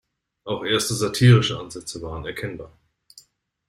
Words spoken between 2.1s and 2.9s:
erkennbar.